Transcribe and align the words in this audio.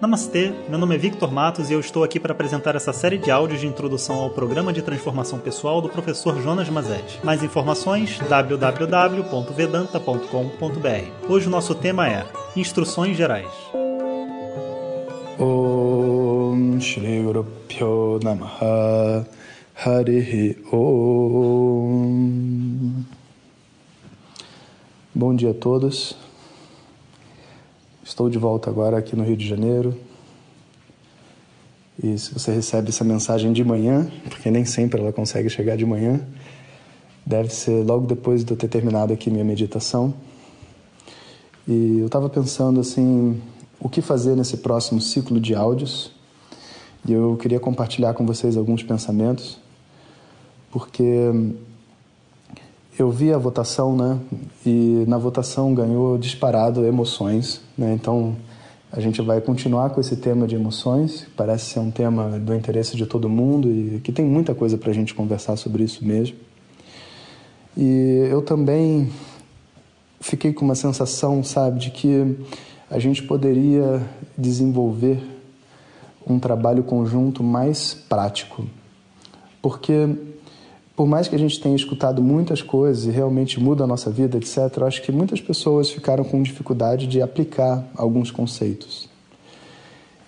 Namastê, 0.00 0.52
meu 0.68 0.78
nome 0.78 0.94
é 0.94 0.98
Victor 0.98 1.32
Matos 1.32 1.70
e 1.70 1.72
eu 1.72 1.80
estou 1.80 2.04
aqui 2.04 2.20
para 2.20 2.30
apresentar 2.30 2.76
essa 2.76 2.92
série 2.92 3.18
de 3.18 3.32
áudios 3.32 3.60
de 3.60 3.66
introdução 3.66 4.14
ao 4.14 4.30
programa 4.30 4.72
de 4.72 4.80
transformação 4.80 5.40
pessoal 5.40 5.80
do 5.80 5.88
professor 5.88 6.40
Jonas 6.40 6.68
Mazet. 6.68 7.18
Mais 7.24 7.42
informações 7.42 8.16
www.vedanta.com.br. 8.28 11.28
Hoje 11.28 11.48
o 11.48 11.50
nosso 11.50 11.74
tema 11.74 12.08
é 12.08 12.24
Instruções 12.54 13.16
Gerais. 13.16 13.50
Om 15.36 16.78
Shri 16.78 17.24
Guru 17.24 17.44
Om 20.70 23.02
Bom 25.12 25.34
dia 25.34 25.50
a 25.50 25.54
todos. 25.54 26.27
Estou 28.08 28.30
de 28.30 28.38
volta 28.38 28.70
agora 28.70 28.96
aqui 28.96 29.14
no 29.14 29.22
Rio 29.22 29.36
de 29.36 29.46
Janeiro. 29.46 29.94
E 32.02 32.16
se 32.16 32.32
você 32.32 32.50
recebe 32.50 32.88
essa 32.88 33.04
mensagem 33.04 33.52
de 33.52 33.62
manhã, 33.62 34.10
porque 34.30 34.50
nem 34.50 34.64
sempre 34.64 34.98
ela 34.98 35.12
consegue 35.12 35.50
chegar 35.50 35.76
de 35.76 35.84
manhã, 35.84 36.18
deve 37.24 37.50
ser 37.50 37.84
logo 37.84 38.06
depois 38.06 38.46
de 38.46 38.50
eu 38.50 38.56
ter 38.56 38.66
terminado 38.66 39.12
aqui 39.12 39.30
minha 39.30 39.44
meditação. 39.44 40.14
E 41.68 41.98
eu 41.98 42.06
estava 42.06 42.30
pensando 42.30 42.80
assim, 42.80 43.38
o 43.78 43.90
que 43.90 44.00
fazer 44.00 44.34
nesse 44.34 44.56
próximo 44.56 45.02
ciclo 45.02 45.38
de 45.38 45.54
áudios. 45.54 46.10
E 47.06 47.12
eu 47.12 47.36
queria 47.36 47.60
compartilhar 47.60 48.14
com 48.14 48.24
vocês 48.24 48.56
alguns 48.56 48.82
pensamentos, 48.82 49.58
porque 50.70 51.30
eu 52.98 53.10
vi 53.10 53.32
a 53.32 53.38
votação, 53.38 53.96
né? 53.96 54.18
E 54.66 55.04
na 55.06 55.16
votação 55.18 55.72
ganhou 55.72 56.18
disparado 56.18 56.84
emoções, 56.84 57.60
né? 57.76 57.94
Então 57.94 58.36
a 58.90 59.00
gente 59.00 59.22
vai 59.22 59.40
continuar 59.40 59.90
com 59.90 60.00
esse 60.00 60.16
tema 60.16 60.48
de 60.48 60.56
emoções. 60.56 61.26
Parece 61.36 61.66
ser 61.66 61.78
um 61.78 61.92
tema 61.92 62.38
do 62.40 62.52
interesse 62.54 62.96
de 62.96 63.06
todo 63.06 63.28
mundo 63.28 63.70
e 63.70 64.00
que 64.00 64.10
tem 64.10 64.24
muita 64.24 64.54
coisa 64.54 64.76
para 64.76 64.90
a 64.90 64.94
gente 64.94 65.14
conversar 65.14 65.56
sobre 65.56 65.84
isso 65.84 66.04
mesmo. 66.04 66.36
E 67.76 68.26
eu 68.28 68.42
também 68.42 69.08
fiquei 70.20 70.52
com 70.52 70.64
uma 70.64 70.74
sensação, 70.74 71.44
sabe, 71.44 71.78
de 71.78 71.90
que 71.90 72.36
a 72.90 72.98
gente 72.98 73.22
poderia 73.22 74.02
desenvolver 74.36 75.22
um 76.26 76.40
trabalho 76.40 76.82
conjunto 76.82 77.44
mais 77.44 77.94
prático, 77.94 78.66
porque 79.62 80.16
por 80.98 81.06
mais 81.06 81.28
que 81.28 81.36
a 81.36 81.38
gente 81.38 81.60
tenha 81.60 81.76
escutado 81.76 82.20
muitas 82.20 82.60
coisas 82.60 83.04
e 83.04 83.10
realmente 83.10 83.60
muda 83.60 83.84
a 83.84 83.86
nossa 83.86 84.10
vida, 84.10 84.36
etc., 84.36 84.82
acho 84.82 85.00
que 85.00 85.12
muitas 85.12 85.40
pessoas 85.40 85.88
ficaram 85.88 86.24
com 86.24 86.42
dificuldade 86.42 87.06
de 87.06 87.22
aplicar 87.22 87.86
alguns 87.94 88.32
conceitos. 88.32 89.08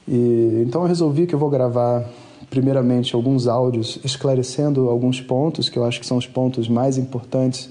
E, 0.07 0.63
então 0.65 0.83
eu 0.83 0.87
resolvi 0.87 1.27
que 1.27 1.35
eu 1.35 1.41
vou 1.41 1.51
gravar, 1.51 2.09
primeiramente, 2.49 3.17
alguns 3.17 3.49
áudios 3.49 3.99
esclarecendo 4.05 4.89
alguns 4.89 5.21
pontos, 5.21 5.69
que 5.69 5.77
eu 5.77 5.85
acho 5.85 5.99
que 5.99 6.07
são 6.07 6.17
os 6.17 6.29
pontos 6.29 6.69
mais 6.69 6.97
importantes 6.97 7.69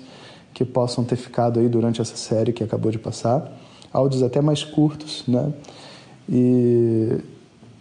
que 0.54 0.66
possam 0.66 1.02
ter 1.02 1.16
ficado 1.16 1.62
aí 1.62 1.70
durante 1.70 2.02
essa 2.02 2.18
série 2.18 2.52
que 2.52 2.66
acabou 2.66 2.92
de 2.92 3.00
passar. 3.00 3.50
Áudios 3.94 4.22
até 4.22 4.42
mais 4.42 4.66
curtos, 4.66 5.24
né? 5.26 5.54
E, 6.28 7.18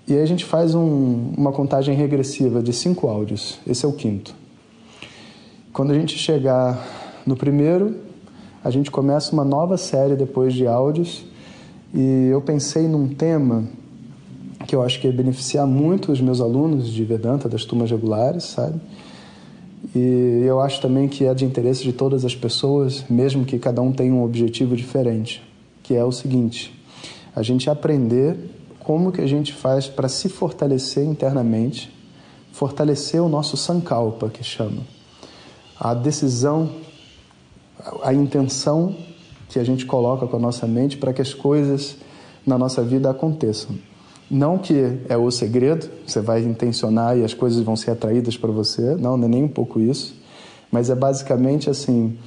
e 0.06 0.14
aí 0.14 0.22
a 0.22 0.26
gente 0.26 0.44
faz 0.44 0.76
um, 0.76 1.32
uma 1.36 1.50
contagem 1.50 1.96
regressiva 1.96 2.62
de 2.62 2.72
cinco 2.72 3.08
áudios. 3.08 3.58
Esse 3.66 3.84
é 3.84 3.88
o 3.88 3.92
quinto. 3.92 4.46
Quando 5.78 5.92
a 5.92 5.94
gente 5.94 6.18
chegar 6.18 7.22
no 7.24 7.36
primeiro, 7.36 7.94
a 8.64 8.68
gente 8.68 8.90
começa 8.90 9.32
uma 9.32 9.44
nova 9.44 9.76
série 9.76 10.16
depois 10.16 10.52
de 10.52 10.66
áudios 10.66 11.24
e 11.94 12.26
eu 12.32 12.42
pensei 12.42 12.88
num 12.88 13.06
tema 13.06 13.62
que 14.66 14.74
eu 14.74 14.82
acho 14.82 15.00
que 15.00 15.06
ia 15.06 15.12
beneficiar 15.12 15.68
muito 15.68 16.10
os 16.10 16.20
meus 16.20 16.40
alunos 16.40 16.88
de 16.88 17.04
Vedanta, 17.04 17.48
das 17.48 17.64
turmas 17.64 17.92
regulares, 17.92 18.42
sabe? 18.42 18.80
E 19.94 20.42
eu 20.44 20.60
acho 20.60 20.82
também 20.82 21.06
que 21.06 21.24
é 21.24 21.32
de 21.32 21.44
interesse 21.44 21.84
de 21.84 21.92
todas 21.92 22.24
as 22.24 22.34
pessoas, 22.34 23.04
mesmo 23.08 23.44
que 23.44 23.56
cada 23.56 23.80
um 23.80 23.92
tenha 23.92 24.12
um 24.12 24.24
objetivo 24.24 24.74
diferente, 24.74 25.40
que 25.84 25.94
é 25.94 26.04
o 26.04 26.10
seguinte: 26.10 26.76
a 27.36 27.42
gente 27.44 27.70
aprender 27.70 28.36
como 28.80 29.12
que 29.12 29.20
a 29.20 29.28
gente 29.28 29.52
faz 29.52 29.86
para 29.86 30.08
se 30.08 30.28
fortalecer 30.28 31.04
internamente, 31.04 31.88
fortalecer 32.50 33.22
o 33.22 33.28
nosso 33.28 33.56
sankalpa, 33.56 34.28
que 34.28 34.42
chama 34.42 34.97
a 35.78 35.94
decisão, 35.94 36.70
a 38.02 38.12
intenção 38.12 38.94
que 39.48 39.58
a 39.58 39.64
gente 39.64 39.86
coloca 39.86 40.26
com 40.26 40.36
a 40.36 40.40
nossa 40.40 40.66
mente 40.66 40.96
para 40.96 41.12
que 41.12 41.22
as 41.22 41.32
coisas 41.32 41.96
na 42.46 42.58
nossa 42.58 42.82
vida 42.82 43.10
aconteçam. 43.10 43.76
Não 44.30 44.58
que 44.58 44.98
é 45.08 45.16
o 45.16 45.30
segredo, 45.30 45.88
você 46.06 46.20
vai 46.20 46.42
intencionar 46.42 47.16
e 47.16 47.24
as 47.24 47.32
coisas 47.32 47.62
vão 47.62 47.76
ser 47.76 47.92
atraídas 47.92 48.36
para 48.36 48.50
você, 48.50 48.94
não, 48.96 49.16
não 49.16 49.26
é 49.26 49.28
nem 49.28 49.44
um 49.44 49.48
pouco 49.48 49.80
isso, 49.80 50.14
mas 50.70 50.90
é 50.90 50.94
basicamente 50.94 51.70
assim, 51.70 52.18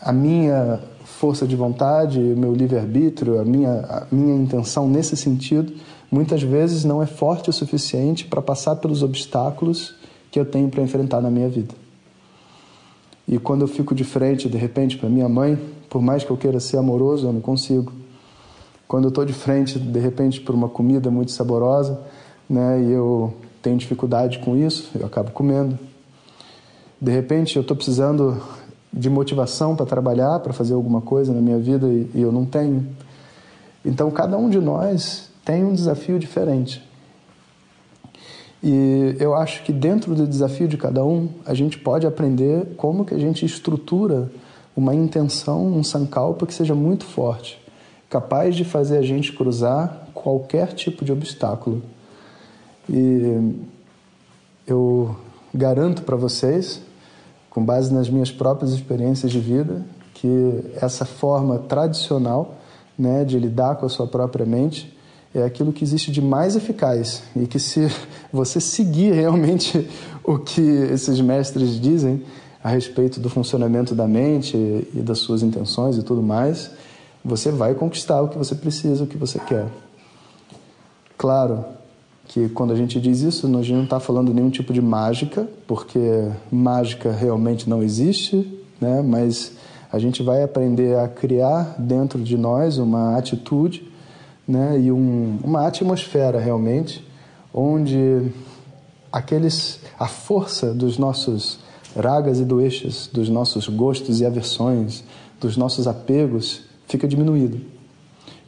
a 0.00 0.12
minha 0.12 0.80
força 1.04 1.46
de 1.46 1.56
vontade, 1.56 2.20
o 2.20 2.36
meu 2.36 2.52
livre-arbítrio, 2.54 3.40
a 3.40 3.44
minha, 3.44 3.72
a 3.72 4.06
minha 4.12 4.36
intenção 4.36 4.88
nesse 4.88 5.16
sentido, 5.16 5.72
muitas 6.10 6.42
vezes 6.42 6.84
não 6.84 7.02
é 7.02 7.06
forte 7.06 7.50
o 7.50 7.52
suficiente 7.52 8.26
para 8.26 8.40
passar 8.40 8.76
pelos 8.76 9.02
obstáculos 9.02 9.96
que 10.30 10.38
eu 10.38 10.44
tenho 10.44 10.68
para 10.68 10.82
enfrentar 10.82 11.20
na 11.20 11.30
minha 11.30 11.48
vida. 11.48 11.83
E 13.26 13.38
quando 13.38 13.62
eu 13.62 13.68
fico 13.68 13.94
de 13.94 14.04
frente, 14.04 14.48
de 14.48 14.58
repente, 14.58 14.98
para 14.98 15.08
minha 15.08 15.28
mãe, 15.28 15.58
por 15.88 16.02
mais 16.02 16.24
que 16.24 16.30
eu 16.30 16.36
queira 16.36 16.60
ser 16.60 16.76
amoroso, 16.76 17.26
eu 17.26 17.32
não 17.32 17.40
consigo. 17.40 17.92
Quando 18.86 19.04
eu 19.04 19.08
estou 19.08 19.24
de 19.24 19.32
frente, 19.32 19.78
de 19.78 19.98
repente, 19.98 20.40
para 20.40 20.54
uma 20.54 20.68
comida 20.68 21.10
muito 21.10 21.32
saborosa, 21.32 22.00
né, 22.48 22.82
e 22.82 22.92
eu 22.92 23.32
tenho 23.62 23.76
dificuldade 23.76 24.38
com 24.40 24.56
isso, 24.56 24.90
eu 24.98 25.06
acabo 25.06 25.30
comendo. 25.30 25.78
De 27.00 27.10
repente, 27.10 27.56
eu 27.56 27.62
estou 27.62 27.76
precisando 27.76 28.40
de 28.92 29.08
motivação 29.08 29.74
para 29.74 29.86
trabalhar, 29.86 30.38
para 30.40 30.52
fazer 30.52 30.74
alguma 30.74 31.00
coisa 31.00 31.32
na 31.32 31.40
minha 31.40 31.58
vida 31.58 31.86
e, 31.86 32.10
e 32.14 32.22
eu 32.22 32.30
não 32.30 32.44
tenho. 32.44 32.86
Então, 33.84 34.10
cada 34.10 34.36
um 34.36 34.48
de 34.48 34.60
nós 34.60 35.30
tem 35.44 35.64
um 35.64 35.72
desafio 35.72 36.18
diferente. 36.18 36.82
E 38.66 39.14
eu 39.20 39.34
acho 39.34 39.62
que 39.62 39.70
dentro 39.74 40.14
do 40.14 40.26
desafio 40.26 40.66
de 40.66 40.78
cada 40.78 41.04
um, 41.04 41.28
a 41.44 41.52
gente 41.52 41.78
pode 41.78 42.06
aprender 42.06 42.66
como 42.78 43.04
que 43.04 43.12
a 43.12 43.18
gente 43.18 43.44
estrutura 43.44 44.32
uma 44.74 44.94
intenção, 44.94 45.66
um 45.66 45.84
sankalpa 45.84 46.46
que 46.46 46.54
seja 46.54 46.74
muito 46.74 47.04
forte, 47.04 47.62
capaz 48.08 48.56
de 48.56 48.64
fazer 48.64 48.96
a 48.96 49.02
gente 49.02 49.34
cruzar 49.34 50.08
qualquer 50.14 50.72
tipo 50.72 51.04
de 51.04 51.12
obstáculo. 51.12 51.82
E 52.88 53.54
eu 54.66 55.14
garanto 55.52 56.00
para 56.00 56.16
vocês, 56.16 56.80
com 57.50 57.62
base 57.62 57.92
nas 57.92 58.08
minhas 58.08 58.30
próprias 58.30 58.72
experiências 58.72 59.30
de 59.30 59.40
vida, 59.40 59.84
que 60.14 60.64
essa 60.80 61.04
forma 61.04 61.58
tradicional 61.58 62.54
né, 62.98 63.26
de 63.26 63.38
lidar 63.38 63.76
com 63.76 63.84
a 63.84 63.90
sua 63.90 64.06
própria 64.06 64.46
mente 64.46 64.93
é 65.34 65.42
aquilo 65.42 65.72
que 65.72 65.82
existe 65.82 66.12
de 66.12 66.22
mais 66.22 66.54
eficaz 66.54 67.22
e 67.34 67.46
que 67.46 67.58
se 67.58 67.88
você 68.32 68.60
seguir 68.60 69.12
realmente 69.12 69.88
o 70.22 70.38
que 70.38 70.60
esses 70.60 71.20
mestres 71.20 71.80
dizem 71.80 72.22
a 72.62 72.68
respeito 72.70 73.20
do 73.20 73.28
funcionamento 73.28 73.94
da 73.94 74.06
mente 74.06 74.56
e 74.56 75.00
das 75.00 75.18
suas 75.18 75.42
intenções 75.42 75.98
e 75.98 76.02
tudo 76.02 76.22
mais, 76.22 76.70
você 77.22 77.50
vai 77.50 77.74
conquistar 77.74 78.22
o 78.22 78.28
que 78.28 78.38
você 78.38 78.54
precisa, 78.54 79.04
o 79.04 79.06
que 79.06 79.18
você 79.18 79.38
quer. 79.38 79.66
Claro 81.18 81.64
que 82.26 82.48
quando 82.48 82.72
a 82.72 82.76
gente 82.76 82.98
diz 82.98 83.20
isso, 83.20 83.46
a 83.46 83.62
gente 83.62 83.74
não 83.74 83.84
está 83.84 84.00
falando 84.00 84.32
nenhum 84.32 84.48
tipo 84.48 84.72
de 84.72 84.80
mágica, 84.80 85.46
porque 85.66 86.26
mágica 86.50 87.12
realmente 87.12 87.68
não 87.68 87.82
existe, 87.82 88.62
né? 88.80 89.02
mas 89.02 89.52
a 89.92 89.98
gente 89.98 90.22
vai 90.22 90.42
aprender 90.42 90.98
a 90.98 91.06
criar 91.06 91.76
dentro 91.78 92.22
de 92.22 92.36
nós 92.36 92.78
uma 92.78 93.16
atitude 93.16 93.92
né, 94.46 94.78
e 94.80 94.92
um, 94.92 95.38
uma 95.42 95.66
atmosfera 95.66 96.38
realmente 96.38 97.04
onde 97.52 98.30
aqueles 99.12 99.80
a 99.98 100.06
força 100.06 100.74
dos 100.74 100.98
nossos 100.98 101.60
ragas 101.96 102.40
e 102.40 102.44
doeixas, 102.44 103.08
dos 103.12 103.28
nossos 103.28 103.68
gostos 103.68 104.20
e 104.20 104.26
aversões, 104.26 105.04
dos 105.40 105.56
nossos 105.56 105.86
apegos 105.86 106.62
fica 106.88 107.06
diminuído. 107.06 107.60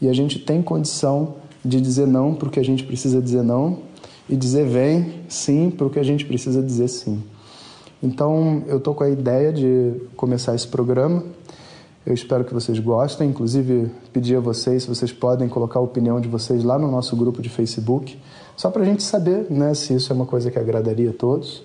E 0.00 0.08
a 0.08 0.12
gente 0.12 0.38
tem 0.38 0.60
condição 0.60 1.36
de 1.64 1.80
dizer 1.80 2.06
não 2.06 2.34
para 2.34 2.48
o 2.48 2.50
que 2.50 2.60
a 2.60 2.64
gente 2.64 2.84
precisa 2.84 3.20
dizer 3.20 3.42
não 3.42 3.78
e 4.28 4.36
dizer 4.36 4.66
vem 4.66 5.22
sim 5.28 5.70
para 5.70 5.86
o 5.86 5.90
que 5.90 5.98
a 5.98 6.02
gente 6.02 6.24
precisa 6.24 6.62
dizer 6.62 6.88
sim. 6.88 7.22
Então, 8.02 8.62
eu 8.66 8.78
estou 8.78 8.94
com 8.94 9.04
a 9.04 9.08
ideia 9.08 9.52
de 9.52 9.94
começar 10.16 10.54
esse 10.54 10.68
programa 10.68 11.24
eu 12.06 12.14
espero 12.14 12.44
que 12.44 12.54
vocês 12.54 12.78
gostem. 12.78 13.28
Inclusive, 13.28 13.90
pedir 14.12 14.36
a 14.36 14.40
vocês 14.40 14.84
se 14.84 14.88
vocês 14.88 15.12
podem 15.12 15.48
colocar 15.48 15.80
a 15.80 15.82
opinião 15.82 16.20
de 16.20 16.28
vocês 16.28 16.62
lá 16.62 16.78
no 16.78 16.88
nosso 16.88 17.16
grupo 17.16 17.42
de 17.42 17.48
Facebook, 17.48 18.16
só 18.56 18.70
para 18.70 18.82
a 18.82 18.84
gente 18.84 19.02
saber 19.02 19.50
né, 19.50 19.74
se 19.74 19.92
isso 19.92 20.12
é 20.12 20.14
uma 20.14 20.24
coisa 20.24 20.48
que 20.50 20.58
agradaria 20.58 21.10
a 21.10 21.12
todos. 21.12 21.64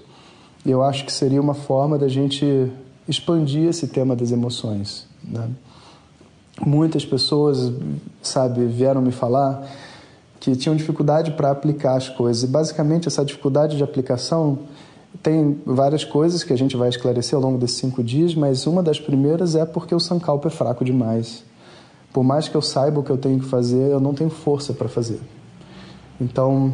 E 0.66 0.72
eu 0.72 0.82
acho 0.82 1.06
que 1.06 1.12
seria 1.12 1.40
uma 1.40 1.54
forma 1.54 1.98
da 1.98 2.08
gente 2.08 2.72
expandir 3.08 3.70
esse 3.70 3.88
tema 3.88 4.16
das 4.16 4.32
emoções. 4.32 5.08
Né? 5.24 5.48
Muitas 6.66 7.06
pessoas, 7.06 7.72
sabe, 8.22 8.66
vieram 8.66 9.02
me 9.02 9.12
falar 9.12 9.68
que 10.40 10.56
tinham 10.56 10.76
dificuldade 10.76 11.32
para 11.32 11.52
aplicar 11.52 11.96
as 11.96 12.10
coisas. 12.10 12.44
E 12.44 12.48
basicamente 12.48 13.08
essa 13.08 13.24
dificuldade 13.24 13.78
de 13.78 13.84
aplicação 13.84 14.60
tem 15.22 15.60
várias 15.66 16.04
coisas 16.04 16.44
que 16.44 16.54
a 16.54 16.58
gente 16.58 16.78
vai 16.78 16.90
esclarecer 16.90 17.36
ao 17.36 17.42
longo 17.42 17.58
desses 17.58 17.78
cinco 17.78 18.04
dias, 18.04 18.34
mas 18.34 18.66
uma 18.66 18.82
das 18.82 19.00
primeiras 19.00 19.56
é 19.56 19.66
porque 19.66 19.94
o 19.94 20.00
Sankalpa 20.00 20.48
é 20.48 20.52
fraco 20.52 20.86
demais. 20.86 21.44
Por 22.14 22.24
mais 22.24 22.48
que 22.48 22.56
eu 22.56 22.62
saiba 22.62 23.00
o 23.00 23.04
que 23.04 23.10
eu 23.10 23.18
tenho 23.18 23.40
que 23.40 23.46
fazer, 23.46 23.92
eu 23.92 24.00
não 24.00 24.14
tenho 24.14 24.30
força 24.30 24.74
para 24.74 24.88
fazer. 24.88 25.20
Então, 26.20 26.74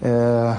é, 0.00 0.56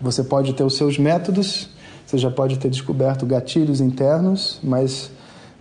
você 0.00 0.24
pode 0.24 0.52
ter 0.54 0.64
os 0.64 0.76
seus 0.76 0.98
métodos, 0.98 1.68
você 2.06 2.18
já 2.18 2.30
pode 2.30 2.58
ter 2.58 2.68
descoberto 2.68 3.24
gatilhos 3.24 3.80
internos, 3.80 4.58
mas 4.62 5.10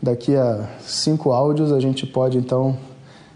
daqui 0.01 0.35
a 0.35 0.69
cinco 0.81 1.31
áudios 1.31 1.71
a 1.71 1.79
gente 1.79 2.05
pode 2.05 2.37
então 2.37 2.77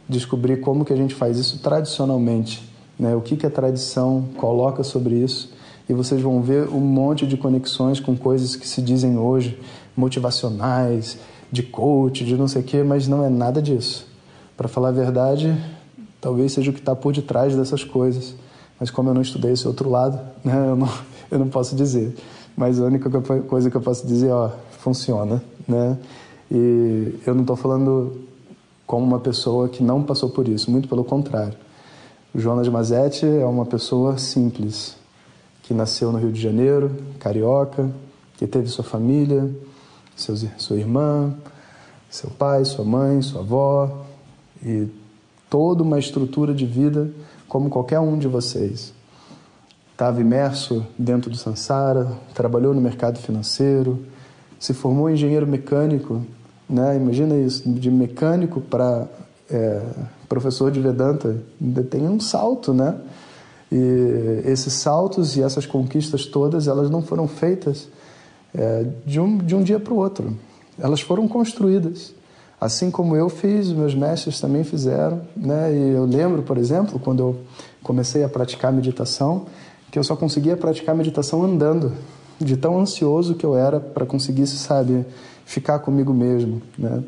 descobrir 0.07 0.57
como 0.57 0.83
que 0.83 0.93
a 0.93 0.97
gente 0.97 1.13
faz 1.13 1.37
isso 1.37 1.59
tradicionalmente, 1.59 2.67
né? 2.99 3.15
O 3.15 3.21
que 3.21 3.37
que 3.37 3.45
a 3.45 3.49
tradição 3.49 4.25
coloca 4.37 4.83
sobre 4.83 5.15
isso 5.15 5.54
e 5.87 5.93
vocês 5.93 6.21
vão 6.21 6.41
ver 6.41 6.67
um 6.69 6.79
monte 6.79 7.27
de 7.27 7.37
conexões 7.37 7.99
com 7.99 8.15
coisas 8.15 8.55
que 8.55 8.67
se 8.67 8.81
dizem 8.81 9.17
hoje 9.17 9.59
motivacionais, 9.95 11.17
de 11.51 11.63
coach, 11.63 12.25
de 12.25 12.35
não 12.35 12.47
sei 12.47 12.61
o 12.61 12.65
quê, 12.65 12.83
mas 12.83 13.07
não 13.07 13.23
é 13.23 13.29
nada 13.29 13.61
disso. 13.61 14.07
Para 14.57 14.67
falar 14.67 14.89
a 14.89 14.91
verdade, 14.91 15.55
talvez 16.19 16.53
seja 16.53 16.71
o 16.71 16.73
que 16.73 16.79
está 16.79 16.95
por 16.95 17.13
detrás 17.13 17.55
dessas 17.55 17.83
coisas. 17.83 18.35
Mas 18.79 18.89
como 18.89 19.09
eu 19.09 19.13
não 19.13 19.21
estudei 19.21 19.51
esse 19.51 19.67
outro 19.67 19.89
lado, 19.89 20.19
né, 20.43 20.53
eu, 20.69 20.75
não, 20.75 20.89
eu 21.31 21.39
não 21.39 21.47
posso 21.47 21.75
dizer. 21.75 22.15
Mas 22.57 22.79
a 22.79 22.85
única 22.85 23.09
coisa 23.43 23.69
que 23.69 23.77
eu 23.77 23.81
posso 23.81 24.05
dizer, 24.07 24.31
ó, 24.31 24.49
funciona, 24.79 25.41
né? 25.67 25.97
E 26.49 27.19
eu 27.25 27.33
não 27.33 27.41
estou 27.41 27.55
falando 27.55 28.21
como 28.85 29.05
uma 29.05 29.19
pessoa 29.19 29.67
que 29.67 29.83
não 29.83 30.03
passou 30.03 30.29
por 30.29 30.47
isso, 30.47 30.69
muito 30.69 30.87
pelo 30.87 31.03
contrário. 31.03 31.57
O 32.33 32.39
Jonas 32.39 32.67
Mazetti 32.67 33.25
é 33.25 33.45
uma 33.45 33.65
pessoa 33.65 34.17
simples, 34.17 34.95
que 35.65 35.73
nasceu 35.73 36.11
no 36.11 36.19
Rio 36.19 36.31
de 36.31 36.39
Janeiro, 36.39 36.91
carioca, 37.19 37.89
que 38.37 38.45
teve 38.45 38.67
sua 38.67 38.83
família, 38.83 39.49
seus, 40.15 40.45
sua 40.57 40.77
irmã, 40.77 41.33
seu 42.07 42.29
pai, 42.29 42.63
sua 42.65 42.85
mãe, 42.85 43.19
sua 43.23 43.41
avó 43.41 44.05
e 44.63 44.87
toda 45.49 45.81
uma 45.81 45.97
estrutura 45.97 46.53
de 46.53 46.67
vida 46.67 47.09
como 47.47 47.69
qualquer 47.69 47.99
um 47.99 48.17
de 48.17 48.27
vocês. 48.27 48.93
Estava 49.91 50.21
imerso 50.21 50.85
dentro 50.99 51.31
do 51.31 51.37
Sansara, 51.37 52.11
trabalhou 52.35 52.73
no 52.73 52.81
mercado 52.81 53.17
financeiro, 53.17 54.05
se 54.59 54.71
formou 54.71 55.09
engenheiro 55.09 55.47
mecânico, 55.47 56.21
né? 56.69 56.95
Imagina 56.95 57.35
isso, 57.37 57.67
de 57.67 57.89
mecânico 57.89 58.61
para 58.61 59.07
é, 59.49 59.81
professor 60.29 60.69
de 60.69 60.79
Vedanta, 60.79 61.41
tem 61.89 62.07
um 62.07 62.19
salto, 62.19 62.71
né? 62.71 62.95
E 63.71 64.41
esses 64.45 64.73
saltos 64.73 65.35
e 65.35 65.41
essas 65.41 65.65
conquistas 65.65 66.25
todas, 66.25 66.67
elas 66.67 66.89
não 66.89 67.01
foram 67.01 67.27
feitas 67.27 67.87
é, 68.53 68.85
de, 69.05 69.19
um, 69.19 69.37
de 69.37 69.55
um 69.55 69.63
dia 69.63 69.79
para 69.79 69.93
o 69.93 69.97
outro. 69.97 70.35
Elas 70.79 71.01
foram 71.01 71.27
construídas. 71.27 72.13
Assim 72.59 72.89
como 72.89 73.15
eu 73.15 73.27
fiz, 73.29 73.71
meus 73.71 73.93
mestres 73.93 74.39
também 74.39 74.63
fizeram. 74.63 75.21
Né? 75.35 75.73
E 75.73 75.89
eu 75.95 76.05
lembro, 76.05 76.41
por 76.43 76.57
exemplo, 76.57 76.99
quando 76.99 77.19
eu 77.19 77.35
comecei 77.83 78.23
a 78.23 78.29
praticar 78.29 78.71
meditação, 78.71 79.45
que 79.91 79.99
eu 79.99 80.03
só 80.03 80.15
conseguia 80.15 80.55
praticar 80.55 80.95
meditação 80.95 81.43
andando, 81.43 81.93
de 82.39 82.57
tão 82.57 82.79
ansioso 82.79 83.35
que 83.35 83.45
eu 83.45 83.55
era 83.55 83.79
para 83.79 84.05
conseguir, 84.05 84.47
sabe, 84.47 85.05
ficar 85.45 85.79
comigo 85.79 86.13
mesmo. 86.13 86.61
Né? 86.77 87.03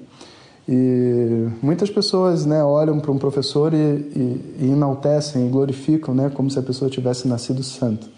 E 0.67 1.47
muitas 1.61 1.89
pessoas 1.89 2.45
né, 2.45 2.61
olham 2.61 2.99
para 2.99 3.11
um 3.11 3.17
professor 3.17 3.73
e, 3.73 3.77
e, 3.77 4.55
e 4.59 4.65
enaltecem 4.71 5.47
e 5.47 5.49
glorificam 5.49 6.13
né, 6.13 6.29
como 6.29 6.51
se 6.51 6.59
a 6.59 6.61
pessoa 6.61 6.91
tivesse 6.91 7.27
nascido 7.27 7.63
santo. 7.63 8.09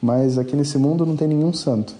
Mas 0.00 0.38
aqui 0.38 0.56
nesse 0.56 0.78
mundo 0.78 1.04
não 1.04 1.14
tem 1.14 1.28
nenhum 1.28 1.52
santo. 1.52 1.94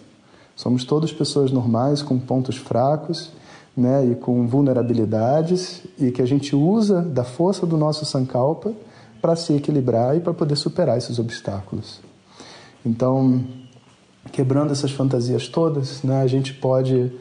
Somos 0.56 0.84
todos 0.84 1.12
pessoas 1.12 1.52
normais, 1.52 2.00
com 2.00 2.18
pontos 2.18 2.56
fracos 2.56 3.30
né, 3.76 4.06
e 4.06 4.14
com 4.14 4.46
vulnerabilidades, 4.46 5.82
e 5.98 6.10
que 6.10 6.22
a 6.22 6.26
gente 6.26 6.56
usa 6.56 7.02
da 7.02 7.24
força 7.24 7.66
do 7.66 7.76
nosso 7.76 8.04
sankalpa 8.06 8.72
para 9.20 9.36
se 9.36 9.52
equilibrar 9.52 10.16
e 10.16 10.20
para 10.20 10.32
poder 10.32 10.56
superar 10.56 10.96
esses 10.96 11.18
obstáculos. 11.18 12.00
Então, 12.84 13.44
quebrando 14.32 14.72
essas 14.72 14.90
fantasias 14.90 15.46
todas, 15.48 16.02
né, 16.02 16.22
a 16.22 16.26
gente 16.26 16.54
pode 16.54 17.12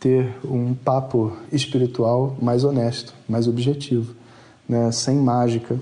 ter 0.00 0.36
um 0.44 0.74
papo 0.74 1.36
espiritual 1.52 2.36
mais 2.40 2.64
honesto, 2.64 3.14
mais 3.28 3.48
objetivo, 3.48 4.14
né? 4.68 4.92
sem 4.92 5.16
mágica, 5.16 5.76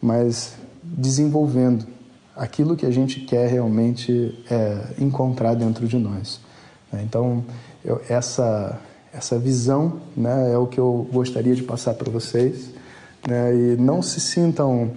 mas 0.00 0.54
desenvolvendo 0.82 1.86
aquilo 2.36 2.76
que 2.76 2.86
a 2.86 2.90
gente 2.90 3.20
quer 3.20 3.48
realmente 3.48 4.38
é, 4.50 4.94
encontrar 4.98 5.54
dentro 5.54 5.88
de 5.88 5.98
nós. 5.98 6.40
Né? 6.92 7.02
Então, 7.02 7.44
eu, 7.84 8.00
essa, 8.08 8.78
essa 9.12 9.38
visão 9.38 10.00
né, 10.16 10.52
é 10.52 10.58
o 10.58 10.66
que 10.66 10.78
eu 10.78 11.08
gostaria 11.12 11.54
de 11.54 11.62
passar 11.62 11.94
para 11.94 12.10
vocês. 12.10 12.70
Né? 13.26 13.54
E 13.54 13.76
não 13.76 14.00
se 14.00 14.20
sintam 14.20 14.92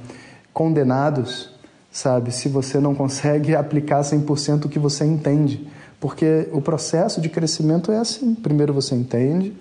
condenados, 0.53 1.49
sabe, 1.91 2.31
se 2.31 2.49
você 2.49 2.79
não 2.79 2.93
consegue 2.93 3.55
aplicar 3.57 4.01
100% 4.01 4.65
o 4.65 4.69
que 4.69 4.77
você 4.77 5.05
entende 5.05 5.67
porque 5.99 6.47
o 6.53 6.61
processo 6.61 7.19
de 7.19 7.29
crescimento 7.29 7.91
é 7.91 7.97
assim: 7.97 8.33
primeiro 8.33 8.73
você 8.73 8.95
entende, 8.95 9.55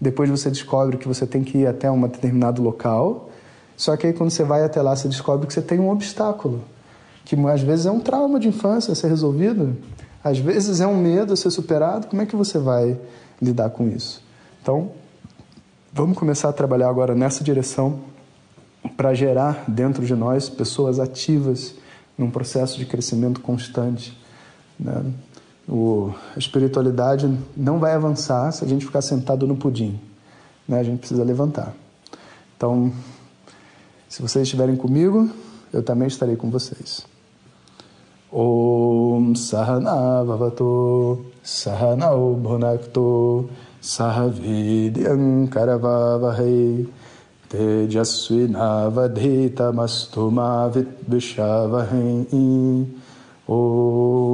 depois 0.00 0.30
você 0.30 0.50
descobre 0.50 0.96
que 0.96 1.06
você 1.06 1.26
tem 1.26 1.44
que 1.44 1.58
ir 1.58 1.66
até 1.66 1.90
um 1.90 2.00
determinado 2.02 2.62
local. 2.62 3.30
Só 3.76 3.96
que 3.96 4.06
aí 4.06 4.12
quando 4.12 4.30
você 4.30 4.44
vai 4.44 4.64
até 4.64 4.80
lá, 4.80 4.94
você 4.94 5.08
descobre 5.08 5.46
que 5.46 5.52
você 5.52 5.62
tem 5.62 5.80
um 5.80 5.90
obstáculo, 5.90 6.62
que 7.24 7.36
às 7.48 7.60
vezes 7.60 7.86
é 7.86 7.90
um 7.90 8.00
trauma 8.00 8.38
de 8.38 8.48
infância 8.48 8.92
a 8.92 8.94
ser 8.94 9.08
resolvido, 9.08 9.76
às 10.22 10.38
vezes 10.38 10.80
é 10.80 10.86
um 10.86 10.96
medo 10.96 11.32
a 11.32 11.36
ser 11.36 11.50
superado. 11.50 12.06
Como 12.06 12.22
é 12.22 12.26
que 12.26 12.36
você 12.36 12.58
vai 12.58 12.98
lidar 13.42 13.70
com 13.70 13.88
isso? 13.88 14.22
Então, 14.62 14.92
vamos 15.92 16.16
começar 16.16 16.48
a 16.48 16.52
trabalhar 16.52 16.88
agora 16.88 17.14
nessa 17.14 17.42
direção 17.42 18.00
para 18.96 19.12
gerar 19.12 19.64
dentro 19.66 20.04
de 20.04 20.14
nós 20.14 20.48
pessoas 20.48 21.00
ativas 21.00 21.74
num 22.16 22.30
processo 22.30 22.78
de 22.78 22.86
crescimento 22.86 23.40
constante. 23.40 24.16
Né? 24.78 25.04
O, 25.68 26.12
a 26.34 26.38
espiritualidade 26.38 27.30
não 27.56 27.78
vai 27.78 27.94
avançar 27.94 28.50
se 28.52 28.64
a 28.64 28.68
gente 28.68 28.84
ficar 28.84 29.02
sentado 29.02 29.46
no 29.46 29.56
pudim. 29.56 29.98
Né? 30.68 30.80
A 30.80 30.82
gente 30.82 30.98
precisa 30.98 31.24
levantar. 31.24 31.74
Então, 32.56 32.92
se 34.08 34.20
vocês 34.22 34.44
estiverem 34.44 34.76
comigo, 34.76 35.28
eu 35.72 35.82
também 35.82 36.08
estarei 36.08 36.36
com 36.36 36.50
vocês. 36.50 37.06
Om 38.30 39.34
Sahana 39.34 40.22
Vavato 40.24 41.24
Sahanao 41.42 42.34
Bhunakto 42.34 43.48
Sahavidyam 43.80 45.46
Karavavahai 45.46 46.86
Tejasvinavadhitamastu 47.48 50.30
Mavitvishavahai 50.32 52.26